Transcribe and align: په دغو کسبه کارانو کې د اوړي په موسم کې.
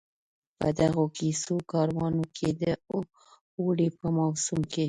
په 0.59 0.67
دغو 0.79 1.03
کسبه 1.17 1.57
کارانو 1.71 2.23
کې 2.35 2.49
د 2.61 2.63
اوړي 3.59 3.89
په 3.99 4.07
موسم 4.17 4.59
کې. 4.71 4.79